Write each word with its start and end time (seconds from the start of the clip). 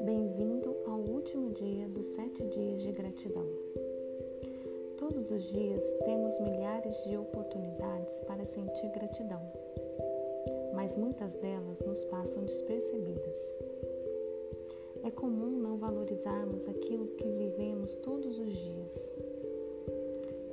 Bem-vindo 0.00 0.74
ao 0.86 1.00
último 1.00 1.50
dia 1.50 1.86
dos 1.88 2.06
sete 2.06 2.42
dias 2.46 2.80
de 2.80 2.92
gratidão. 2.92 3.46
Todos 4.96 5.30
os 5.30 5.42
dias 5.50 5.84
temos 6.02 6.38
milhares 6.40 6.96
de 7.04 7.14
oportunidades 7.14 8.20
para 8.20 8.46
sentir 8.46 8.88
gratidão, 8.88 9.42
mas 10.74 10.96
muitas 10.96 11.34
delas 11.34 11.78
nos 11.80 12.02
passam 12.06 12.44
despercebidas. 12.44 13.36
É 15.04 15.10
comum 15.10 15.50
não 15.50 15.76
valorizarmos 15.76 16.66
aquilo 16.66 17.08
que 17.08 17.28
vivemos 17.28 17.94
todos 17.96 18.38
os 18.38 18.56
dias. 18.56 19.12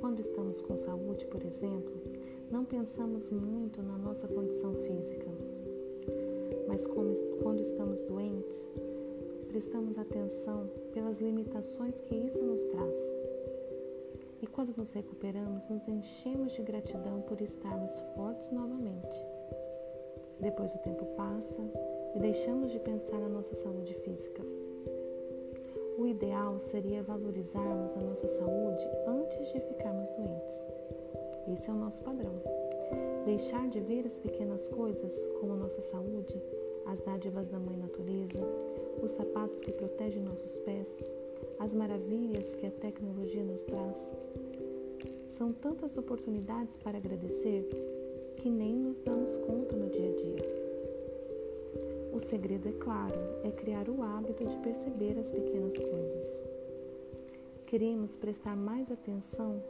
Quando 0.00 0.20
estamos 0.20 0.60
com 0.60 0.76
saúde, 0.76 1.24
por 1.28 1.42
exemplo, 1.42 1.94
não 2.50 2.64
pensamos 2.64 3.28
muito 3.30 3.82
na 3.82 3.96
nossa 3.96 4.26
condição 4.28 4.74
física. 4.74 5.26
Mas 6.68 6.86
quando 6.86 7.60
estamos 7.60 8.00
doentes, 8.02 8.68
prestamos 9.48 9.98
atenção 9.98 10.68
pelas 10.92 11.20
limitações 11.20 12.00
que 12.00 12.14
isso 12.14 12.42
nos 12.42 12.64
traz. 12.66 12.98
E 14.42 14.46
quando 14.46 14.76
nos 14.76 14.92
recuperamos, 14.92 15.68
nos 15.68 15.86
enchemos 15.88 16.52
de 16.52 16.62
gratidão 16.62 17.22
por 17.22 17.40
estarmos 17.40 17.98
fortes 18.14 18.50
novamente. 18.50 19.16
Depois 20.40 20.74
o 20.74 20.78
tempo 20.78 21.04
passa 21.16 21.62
e 22.14 22.18
deixamos 22.18 22.72
de 22.72 22.78
pensar 22.80 23.18
na 23.18 23.28
nossa 23.28 23.54
saúde 23.54 23.94
física. 23.94 24.42
O 25.96 26.06
ideal 26.06 26.58
seria 26.58 27.02
valorizarmos 27.02 27.96
a 27.96 28.00
nossa 28.00 28.26
saúde 28.26 28.84
antes 29.06 29.52
de 29.52 29.60
ficarmos 29.60 30.10
doentes. 30.10 30.64
Esse 31.52 31.68
é 31.68 31.72
o 31.72 31.76
nosso 31.76 32.00
padrão. 32.02 32.40
Deixar 33.26 33.68
de 33.68 33.80
ver 33.80 34.06
as 34.06 34.18
pequenas 34.18 34.66
coisas, 34.68 35.14
como 35.40 35.54
nossa 35.54 35.82
saúde, 35.82 36.42
as 36.86 37.00
dádivas 37.00 37.48
da 37.48 37.58
Mãe 37.58 37.76
Natureza, 37.76 38.40
os 39.02 39.10
sapatos 39.10 39.62
que 39.62 39.72
protegem 39.72 40.22
nossos 40.22 40.58
pés, 40.58 41.02
as 41.58 41.74
maravilhas 41.74 42.54
que 42.54 42.66
a 42.66 42.70
tecnologia 42.70 43.42
nos 43.42 43.64
traz. 43.64 44.12
São 45.26 45.52
tantas 45.52 45.96
oportunidades 45.96 46.76
para 46.76 46.98
agradecer 46.98 47.68
que 48.36 48.48
nem 48.48 48.74
nos 48.74 48.98
damos 49.00 49.36
conta 49.36 49.76
no 49.76 49.90
dia 49.90 50.10
a 50.10 50.14
dia. 50.14 50.64
O 52.14 52.20
segredo, 52.20 52.68
é 52.68 52.72
claro, 52.72 53.18
é 53.42 53.50
criar 53.50 53.88
o 53.88 54.02
hábito 54.02 54.44
de 54.44 54.56
perceber 54.58 55.18
as 55.18 55.30
pequenas 55.30 55.74
coisas. 55.74 56.42
Queremos 57.66 58.14
prestar 58.14 58.56
mais 58.56 58.90
atenção 58.90 59.60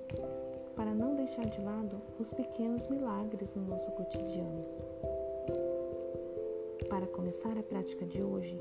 para 0.76 0.94
não 0.94 1.14
deixar 1.14 1.46
de 1.46 1.60
lado 1.60 2.00
os 2.18 2.32
pequenos 2.32 2.86
milagres 2.86 3.54
no 3.54 3.62
nosso 3.62 3.90
cotidiano. 3.92 4.64
Para 6.88 7.06
começar 7.06 7.56
a 7.58 7.62
prática 7.62 8.04
de 8.04 8.22
hoje, 8.22 8.58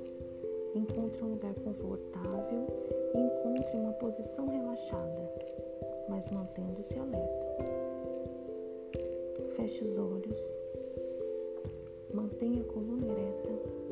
encontre 0.75 1.23
um 1.23 1.31
lugar 1.31 1.53
confortável 1.56 2.67
e 3.14 3.19
encontre 3.19 3.75
uma 3.75 3.94
posição 3.94 4.47
relaxada, 4.47 5.30
mas 6.09 6.30
mantendo-se 6.31 6.97
alerta. 6.97 7.44
Feche 9.56 9.84
os 9.84 9.97
olhos, 9.97 10.39
mantenha 12.14 12.61
a 12.61 12.66
coluna 12.66 13.08
ereta 13.08 13.84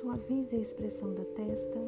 Suavize 0.00 0.56
a 0.56 0.58
expressão 0.58 1.12
da 1.12 1.24
testa. 1.24 1.78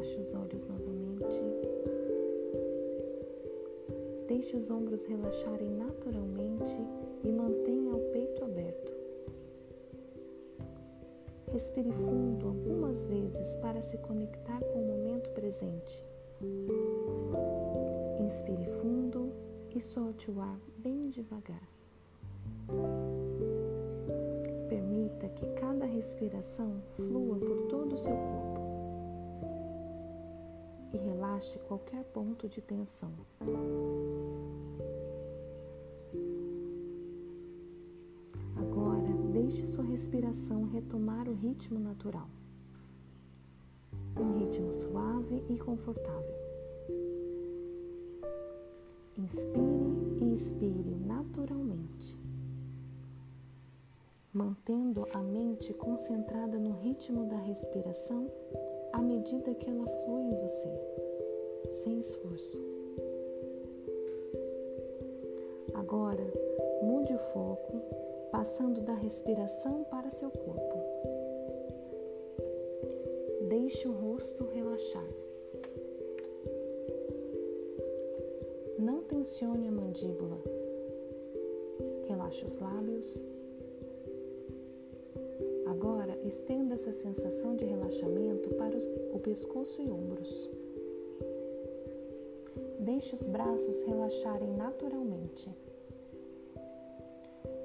Relaxe 0.00 0.18
os 0.18 0.32
olhos 0.32 0.64
novamente. 0.64 1.42
Deixe 4.26 4.56
os 4.56 4.70
ombros 4.70 5.04
relaxarem 5.04 5.68
naturalmente 5.72 6.74
e 7.22 7.30
mantenha 7.30 7.94
o 7.94 8.00
peito 8.10 8.42
aberto. 8.42 8.92
Respire 11.52 11.92
fundo 11.92 12.48
algumas 12.48 13.04
vezes 13.04 13.56
para 13.56 13.82
se 13.82 13.98
conectar 13.98 14.60
com 14.60 14.78
o 14.78 14.86
momento 14.86 15.28
presente. 15.32 16.02
Inspire 18.24 18.70
fundo 18.80 19.30
e 19.76 19.82
solte 19.82 20.30
o 20.30 20.40
ar 20.40 20.58
bem 20.78 21.10
devagar. 21.10 21.68
Permita 24.66 25.28
que 25.28 25.46
cada 25.60 25.84
respiração 25.84 26.80
flua 26.94 27.36
por 27.38 27.66
todo 27.68 27.92
o 27.92 27.98
seu 27.98 28.14
corpo 28.14 28.69
e 30.92 30.96
relaxe 30.96 31.58
qualquer 31.60 32.04
ponto 32.04 32.48
de 32.48 32.60
tensão. 32.60 33.12
Agora, 38.56 39.12
deixe 39.32 39.64
sua 39.64 39.84
respiração 39.84 40.64
retomar 40.64 41.28
o 41.28 41.34
ritmo 41.34 41.78
natural. 41.78 42.28
Um 44.16 44.38
ritmo 44.38 44.72
suave 44.72 45.44
e 45.48 45.56
confortável. 45.58 46.40
Inspire 49.16 50.18
e 50.20 50.34
expire 50.34 50.94
naturalmente 50.94 52.18
mantendo 54.32 55.08
a 55.12 55.18
mente 55.18 55.74
concentrada 55.74 56.56
no 56.58 56.78
ritmo 56.78 57.26
da 57.26 57.36
respiração 57.38 58.30
à 58.92 59.00
medida 59.00 59.54
que 59.54 59.68
ela 59.68 59.86
flui 60.04 60.22
em 60.22 60.34
você, 60.36 60.68
sem 61.72 62.00
esforço. 62.00 62.60
Agora, 65.74 66.24
mude 66.82 67.14
o 67.14 67.18
foco, 67.18 67.80
passando 68.30 68.80
da 68.80 68.94
respiração 68.94 69.84
para 69.84 70.10
seu 70.10 70.30
corpo. 70.30 70.78
Deixe 73.48 73.88
o 73.88 73.92
rosto 73.92 74.44
relaxar. 74.44 75.08
Não 78.78 79.02
tensione 79.02 79.68
a 79.68 79.72
mandíbula. 79.72 80.38
Relaxe 82.06 82.44
os 82.44 82.58
lábios 82.58 83.26
estenda 86.24 86.74
essa 86.74 86.92
sensação 86.92 87.56
de 87.56 87.64
relaxamento 87.64 88.50
para 88.54 88.76
os, 88.76 88.86
o 89.12 89.18
pescoço 89.18 89.80
e 89.80 89.90
ombros. 89.90 90.50
Deixe 92.80 93.14
os 93.14 93.22
braços 93.22 93.82
relaxarem 93.82 94.52
naturalmente. 94.54 95.50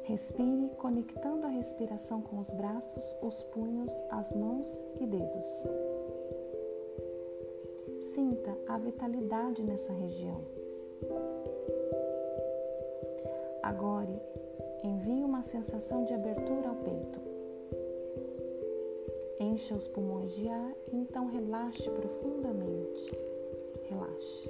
Respire 0.03 0.69
conectando 0.77 1.47
a 1.47 1.49
respiração 1.49 2.21
com 2.21 2.39
os 2.39 2.51
braços, 2.51 3.17
os 3.21 3.43
punhos, 3.45 3.91
as 4.09 4.33
mãos 4.35 4.85
e 4.99 5.05
dedos. 5.05 5.67
Sinta 8.13 8.55
a 8.67 8.77
vitalidade 8.77 9.63
nessa 9.63 9.91
região. 9.91 10.41
Agora, 13.63 14.21
envie 14.83 15.23
uma 15.23 15.41
sensação 15.41 16.05
de 16.05 16.13
abertura 16.13 16.69
ao 16.69 16.75
peito. 16.75 17.34
Encha 19.55 19.73
os 19.73 19.87
pulmões 19.87 20.35
de 20.35 20.49
ar 20.49 20.75
e 20.91 20.97
então 20.97 21.27
relaxe 21.27 21.89
profundamente. 21.89 23.09
Relaxe. 23.87 24.49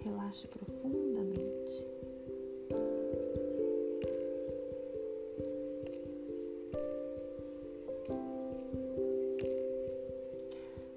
Relaxe 0.00 0.46
profundamente. 0.46 1.88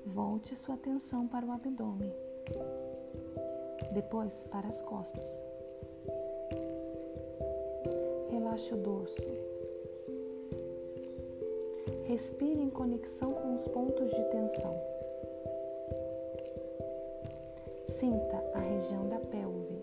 Volte 0.06 0.56
sua 0.56 0.76
atenção 0.76 1.28
para 1.28 1.44
o 1.48 1.52
abdômen, 1.52 2.14
depois 3.92 4.46
para 4.52 4.68
as 4.68 4.84
costas 4.84 5.57
relaxe 8.58 8.74
o 8.74 8.78
dorso. 8.78 9.32
Respire 12.06 12.60
em 12.60 12.70
conexão 12.72 13.32
com 13.34 13.54
os 13.54 13.68
pontos 13.68 14.10
de 14.10 14.24
tensão. 14.32 14.76
Sinta 18.00 18.44
a 18.56 18.60
região 18.60 19.08
da 19.10 19.20
pelve. 19.20 19.78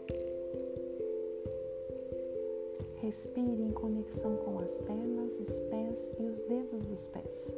Respire 3.00 3.62
em 3.62 3.70
conexão 3.70 4.36
com 4.38 4.58
as 4.58 4.80
pernas, 4.80 5.38
os 5.38 5.60
pés 5.60 6.12
e 6.18 6.24
os 6.24 6.40
dedos 6.40 6.84
dos 6.86 7.06
pés. 7.08 7.56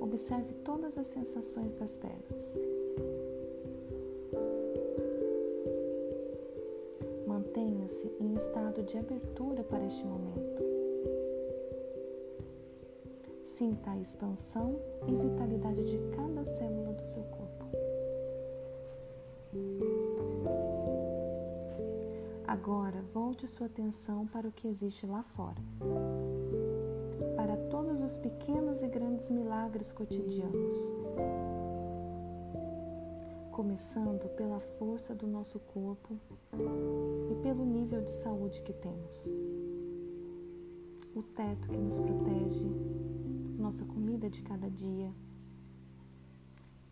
Observe 0.00 0.54
todas 0.64 0.98
as 0.98 1.06
sensações 1.06 1.72
das 1.74 1.98
pernas. 1.98 2.58
Mantenha-se 7.58 8.06
em 8.20 8.34
estado 8.34 8.84
de 8.84 8.96
abertura 8.96 9.64
para 9.64 9.84
este 9.84 10.06
momento. 10.06 10.62
Sinta 13.42 13.90
a 13.90 13.98
expansão 13.98 14.78
e 15.08 15.16
vitalidade 15.16 15.84
de 15.84 15.98
cada 16.14 16.44
célula 16.44 16.92
do 16.92 17.04
seu 17.04 17.24
corpo. 17.24 17.66
Agora 22.46 23.02
volte 23.12 23.48
sua 23.48 23.66
atenção 23.66 24.24
para 24.28 24.46
o 24.46 24.52
que 24.52 24.68
existe 24.68 25.04
lá 25.04 25.24
fora. 25.24 25.60
Para 27.34 27.56
todos 27.68 28.00
os 28.00 28.18
pequenos 28.18 28.82
e 28.82 28.86
grandes 28.86 29.32
milagres 29.32 29.90
cotidianos. 29.90 30.76
Começando 33.50 34.28
pela 34.36 34.60
força 34.60 35.12
do 35.12 35.26
nosso 35.26 35.58
corpo 35.58 36.16
pelo 37.42 37.64
nível 37.64 38.02
de 38.02 38.10
saúde 38.10 38.62
que 38.62 38.72
temos. 38.72 39.34
O 41.14 41.22
teto 41.22 41.68
que 41.68 41.76
nos 41.76 41.98
protege, 41.98 42.64
nossa 43.58 43.84
comida 43.84 44.28
de 44.28 44.42
cada 44.42 44.68
dia, 44.68 45.12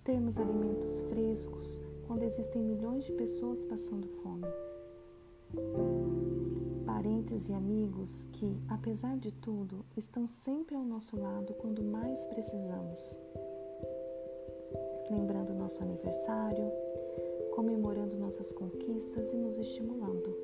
termos 0.03 0.39
alimentos 0.39 1.01
frescos 1.01 1.81
quando 2.07 2.23
existem 2.23 2.63
milhões 2.63 3.05
de 3.05 3.13
pessoas 3.13 3.65
passando 3.65 4.09
fome. 4.23 4.47
Parentes 6.85 7.49
e 7.49 7.53
amigos 7.53 8.27
que, 8.33 8.57
apesar 8.69 9.17
de 9.19 9.33
tudo, 9.33 9.85
estão 9.97 10.29
sempre 10.29 10.77
ao 10.77 10.85
nosso 10.85 11.17
lado 11.17 11.55
quando 11.55 11.83
mais 11.83 12.25
precisamos. 12.27 13.19
Lembrando 15.11 15.55
nosso 15.55 15.83
aniversário, 15.83 16.71
comemorando 17.57 18.15
nossas 18.17 18.53
conquistas 18.53 19.33
e 19.33 19.37
nos 19.37 19.59
estimulando. 19.59 20.37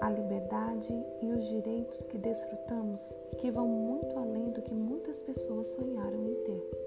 A 0.00 0.10
liberdade 0.10 0.92
e 1.22 1.32
os 1.32 1.46
direitos 1.46 2.04
que 2.06 2.18
desfrutamos 2.18 3.00
e 3.32 3.36
que 3.36 3.50
vão 3.50 3.66
muito 3.66 4.18
além 4.18 4.50
do 4.50 4.60
que 4.60 4.74
muitas 4.74 5.22
pessoas 5.22 5.68
sonharam 5.68 6.26
em 6.26 6.34
ter. 6.44 6.84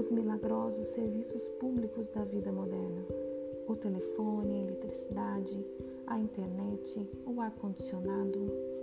os 0.00 0.10
milagrosos 0.10 0.88
serviços 0.88 1.46
públicos 1.60 2.08
da 2.08 2.24
vida 2.24 2.50
moderna: 2.50 3.04
o 3.68 3.76
telefone, 3.76 4.54
a 4.54 4.62
eletricidade, 4.62 5.62
a 6.06 6.18
internet, 6.18 7.06
o 7.26 7.38
ar-condicionado. 7.38 8.79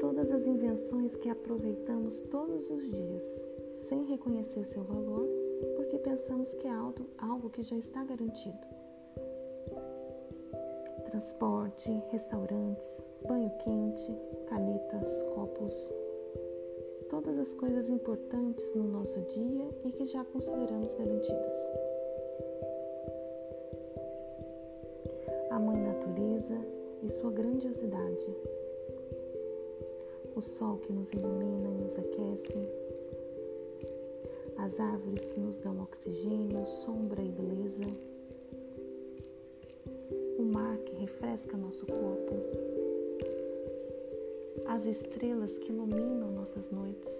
Todas 0.00 0.30
as 0.30 0.46
invenções 0.46 1.16
que 1.16 1.28
aproveitamos 1.28 2.20
todos 2.22 2.70
os 2.70 2.90
dias, 2.90 3.48
sem 3.72 4.04
reconhecer 4.04 4.64
seu 4.64 4.84
valor, 4.84 5.28
porque 5.76 5.98
pensamos 5.98 6.54
que 6.54 6.66
é 6.66 6.72
algo, 7.18 7.50
que 7.50 7.62
já 7.62 7.76
está 7.76 8.04
garantido. 8.04 8.58
Transporte, 11.04 11.90
restaurantes, 12.10 13.04
banho 13.26 13.50
quente, 13.58 14.16
canetas, 14.46 15.22
copos, 15.34 15.98
todas 17.08 17.38
as 17.38 17.54
coisas 17.54 17.88
importantes 17.88 18.74
no 18.74 18.84
nosso 18.84 19.20
dia 19.22 19.68
e 19.84 19.90
que 19.90 20.04
já 20.04 20.24
consideramos 20.24 20.94
garantidas. 20.94 21.56
A 25.50 25.58
Mãe 25.58 25.80
Natureza 25.80 26.56
e 27.02 27.08
sua 27.08 27.30
grandiosidade. 27.32 28.26
O 30.38 30.40
sol 30.40 30.76
que 30.78 30.92
nos 30.92 31.10
ilumina 31.10 31.68
e 31.68 31.82
nos 31.82 31.98
aquece. 31.98 32.68
As 34.56 34.78
árvores 34.78 35.26
que 35.26 35.40
nos 35.40 35.58
dão 35.58 35.82
oxigênio, 35.82 36.64
sombra 36.64 37.20
e 37.20 37.28
beleza. 37.28 37.82
O 40.38 40.42
mar 40.44 40.78
que 40.78 40.94
refresca 40.94 41.56
nosso 41.56 41.84
corpo 41.86 42.36
as 44.68 44.86
estrelas 44.86 45.58
que 45.58 45.72
iluminam 45.72 46.30
nossas 46.30 46.70
noites. 46.70 47.12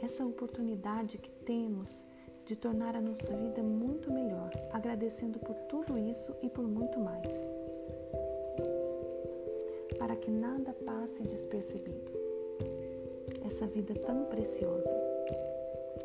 Essa 0.00 0.24
oportunidade 0.24 1.18
que 1.18 1.30
temos 1.44 2.06
de 2.46 2.56
tornar 2.56 2.96
a 2.96 3.02
nossa 3.02 3.36
vida 3.36 3.62
muito 3.62 4.10
melhor, 4.10 4.50
agradecendo 4.72 5.38
por 5.40 5.56
tudo 5.68 5.98
isso 5.98 6.34
e 6.42 6.48
por 6.48 6.66
muito 6.66 6.98
mais. 6.98 7.55
Para 10.06 10.14
que 10.14 10.30
nada 10.30 10.72
passe 10.84 11.20
despercebido. 11.24 12.12
Essa 13.44 13.66
vida 13.66 13.92
tão 14.06 14.26
preciosa, 14.26 14.94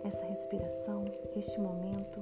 essa 0.03 0.25
respiração, 0.25 1.05
este 1.35 1.59
momento 1.59 2.19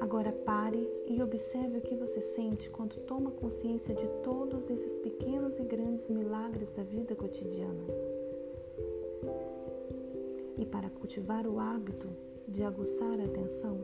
Agora 0.00 0.32
pare 0.32 0.90
e 1.06 1.22
observe 1.22 1.78
o 1.78 1.80
que 1.80 1.94
você 1.94 2.20
sente 2.20 2.68
quando 2.68 2.96
toma 3.06 3.30
consciência 3.30 3.94
de 3.94 4.08
todos 4.24 4.68
esses 4.68 4.98
pequenos 4.98 5.60
e 5.60 5.62
grandes 5.62 6.10
milagres 6.10 6.72
da 6.72 6.82
vida 6.82 7.14
cotidiana. 7.14 7.84
E 10.58 10.66
para 10.66 10.90
cultivar 10.90 11.46
o 11.46 11.60
hábito 11.60 12.08
de 12.48 12.64
aguçar 12.64 13.20
a 13.20 13.24
atenção, 13.24 13.78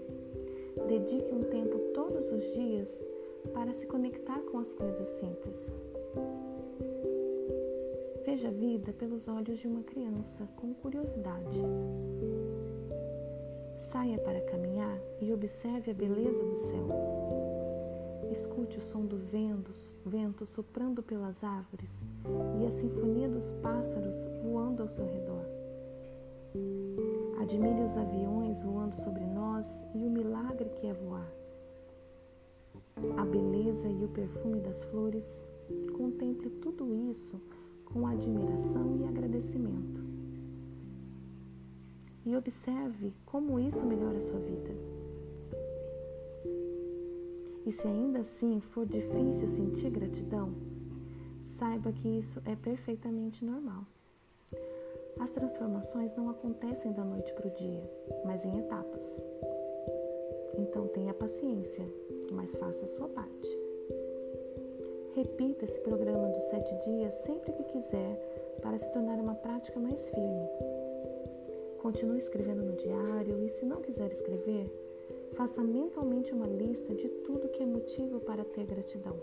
dedique 0.89 1.33
um 1.33 1.45
tempo 1.45 1.79
todos 1.95 2.27
os 2.33 2.43
dias 2.53 3.07
para 3.53 3.73
se 3.73 3.87
conectar 3.87 4.41
com 4.43 4.59
as 4.59 4.73
coisas 4.73 5.09
simples. 5.09 5.77
Veja 8.25 8.49
a 8.49 8.53
vida 8.53 8.93
pelos 8.93 9.27
olhos 9.27 9.59
de 9.59 9.67
uma 9.67 9.83
criança 9.83 10.47
com 10.57 10.75
curiosidade. 10.75 11.63
Saia 13.91 14.19
para 14.19 14.41
caminhar 14.43 14.99
e 15.21 15.33
observe 15.33 15.91
a 15.91 15.95
beleza 15.95 16.45
do 16.45 16.57
céu. 16.57 16.89
Escute 18.31 18.77
o 18.77 18.83
som 18.83 19.07
do 19.07 19.17
vento, 19.17 19.73
vento 20.05 20.45
soprando 20.45 21.03
pelas 21.03 21.43
árvores 21.43 22.07
e 22.61 22.67
a 22.67 22.71
sinfonia 22.71 23.29
dos 23.29 23.53
pássaros 23.55 24.27
voando 24.43 24.83
ao 24.83 24.89
seu 24.89 25.07
redor. 25.07 25.47
Admire 27.41 27.81
os 27.83 27.97
aviões 27.97 28.63
voando 28.63 28.95
sobre 28.95 29.25
nós 29.25 29.83
e 29.95 30.05
o 30.05 30.11
milagre 30.11 30.69
que 30.71 30.87
é 30.87 30.93
voar. 30.93 31.33
A 33.17 33.25
beleza 33.25 33.89
e 33.89 34.05
o 34.05 34.09
perfume 34.09 34.61
das 34.61 34.83
flores. 34.85 35.47
Contemple 35.97 36.51
tudo 36.63 36.95
isso 37.11 37.41
com 37.85 38.07
admiração 38.07 38.97
e 38.97 39.05
agradecimento 39.05 40.09
e 42.29 42.37
observe 42.37 43.15
como 43.25 43.59
isso 43.59 43.87
melhora 43.87 44.19
a 44.19 44.21
sua 44.21 44.39
vida. 44.39 44.71
E 47.65 47.73
se 47.73 47.87
ainda 47.87 48.21
assim 48.21 48.61
for 48.61 48.85
difícil 48.85 49.49
sentir 49.49 49.89
gratidão, 49.89 50.53
saiba 51.43 51.91
que 51.91 52.07
isso 52.19 52.39
é 52.45 52.55
perfeitamente 52.55 53.43
normal. 53.43 53.83
As 55.19 55.31
transformações 55.31 56.15
não 56.15 56.29
acontecem 56.29 56.93
da 56.93 57.03
noite 57.03 57.33
para 57.33 57.49
o 57.49 57.55
dia, 57.55 57.91
mas 58.27 58.45
em 58.45 58.59
etapas. 58.59 59.25
Então 60.59 60.87
tenha 60.89 61.15
paciência, 61.15 61.91
mas 62.39 62.55
faça 62.57 62.85
a 62.85 62.89
sua 62.89 63.09
parte. 63.09 63.59
Repita 65.17 65.65
esse 65.65 65.81
programa 65.81 66.29
dos 66.29 66.45
sete 66.45 66.73
dias 66.89 67.13
sempre 67.15 67.51
que 67.51 67.65
quiser 67.65 68.17
para 68.63 68.79
se 68.79 68.89
tornar 68.93 69.19
uma 69.19 69.35
prática 69.35 69.81
mais 69.81 70.09
firme. 70.09 70.49
Continue 71.83 72.19
escrevendo 72.19 72.63
no 72.63 72.77
diário 72.77 73.43
e, 73.43 73.49
se 73.49 73.65
não 73.65 73.83
quiser 73.83 74.13
escrever, 74.13 74.71
faça 75.33 75.65
mentalmente 75.65 76.33
uma 76.33 76.47
lista 76.47 76.95
de 76.95 77.09
tudo 77.09 77.49
que 77.49 77.61
é 77.61 77.67
motivo 77.67 78.21
para 78.21 78.45
ter 78.45 78.65
gratidão. 78.65 79.17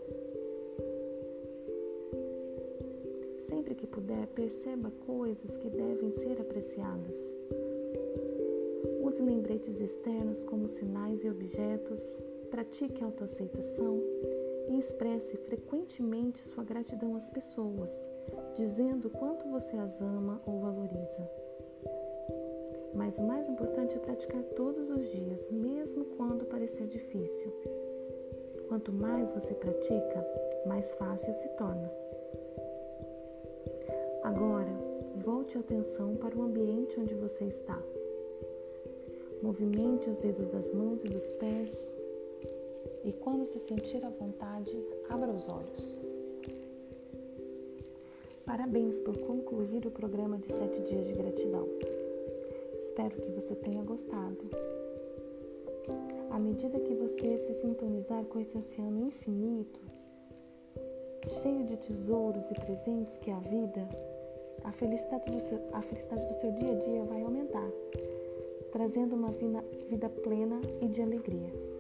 Sempre 3.48 3.76
que 3.76 3.88
puder, 3.88 4.28
perceba 4.28 4.92
coisas 5.06 5.56
que 5.56 5.70
devem 5.70 6.12
ser 6.12 6.42
apreciadas. 6.42 7.18
Use 9.02 9.22
lembretes 9.22 9.80
externos 9.80 10.44
como 10.44 10.68
sinais 10.68 11.24
e 11.24 11.30
objetos, 11.30 12.20
pratique 12.56 13.04
autoaceitação 13.04 14.02
e 14.70 14.80
expresse 14.80 15.36
frequentemente 15.36 16.40
sua 16.40 16.64
gratidão 16.64 17.14
às 17.14 17.30
pessoas, 17.30 18.10
dizendo 18.56 19.10
quanto 19.10 19.46
você 19.50 19.76
as 19.76 20.00
ama 20.00 20.42
ou 20.46 20.62
valoriza. 20.62 21.30
Mas 22.94 23.18
o 23.18 23.24
mais 23.24 23.50
importante 23.50 23.98
é 23.98 24.00
praticar 24.00 24.42
todos 24.56 24.90
os 24.90 25.06
dias, 25.12 25.50
mesmo 25.52 26.06
quando 26.16 26.46
parecer 26.46 26.88
difícil. 26.88 27.52
Quanto 28.70 28.90
mais 28.94 29.34
você 29.34 29.54
pratica, 29.54 30.26
mais 30.66 30.96
fácil 30.96 31.36
se 31.36 31.50
torna. 31.58 31.92
Agora, 34.24 34.72
volte 35.18 35.58
a 35.58 35.60
atenção 35.60 36.16
para 36.16 36.38
o 36.38 36.42
ambiente 36.42 36.98
onde 37.02 37.16
você 37.16 37.44
está. 37.44 37.84
Movimente 39.44 40.10
os 40.10 40.18
dedos 40.18 40.48
das 40.48 40.72
mãos 40.72 41.04
e 41.04 41.10
dos 41.10 41.32
pés 41.34 41.94
e, 43.06 43.14
quando 43.14 43.46
se 43.46 43.60
sentir 43.60 44.04
à 44.04 44.10
vontade, 44.10 44.76
abra 45.08 45.32
os 45.32 45.48
olhos. 45.48 46.02
Parabéns 48.44 49.00
por 49.02 49.16
concluir 49.20 49.86
o 49.86 49.92
programa 49.92 50.38
de 50.40 50.52
7 50.52 50.82
dias 50.82 51.08
de 51.08 51.14
gratidão. 51.14 51.68
Espero 52.80 53.16
que 53.16 53.30
você 53.30 53.56
tenha 53.56 53.84
gostado. 53.84 54.42
À 56.32 56.40
medida 56.40 56.80
que 56.80 56.96
você 56.96 57.38
se 57.38 57.54
sintonizar 57.54 58.26
com 58.26 58.40
esse 58.40 58.58
oceano 58.58 59.08
infinito, 59.08 59.80
cheio 61.28 61.64
de 61.64 61.78
tesouros 61.78 62.50
e 62.50 62.54
presentes 62.56 63.18
que 63.18 63.30
é 63.30 63.34
a 63.34 63.40
vida, 63.40 63.88
a 64.64 64.72
felicidade 64.72 65.32
do 65.32 65.40
seu, 65.42 65.60
a 65.74 65.82
felicidade 65.82 66.26
do 66.28 66.40
seu 66.40 66.52
dia 66.52 66.72
a 66.72 66.76
dia 66.76 67.04
vai 67.04 67.22
aumentar, 67.22 67.70
trazendo 68.72 69.16
uma 69.16 69.30
vida 69.90 70.10
plena 70.10 70.60
e 70.82 70.88
de 70.88 71.02
alegria. 71.02 71.75